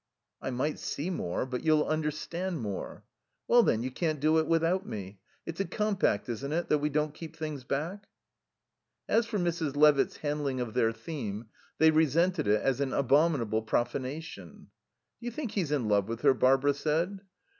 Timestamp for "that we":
6.69-6.89